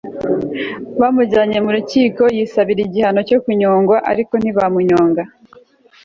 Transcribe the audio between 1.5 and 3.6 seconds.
mu rukiko yisabira igihano cyo